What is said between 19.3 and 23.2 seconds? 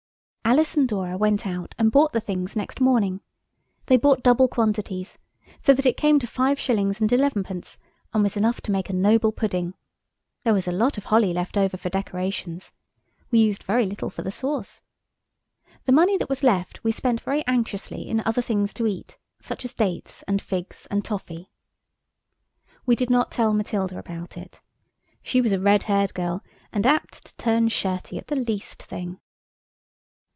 such as dates and figs and toffee. We did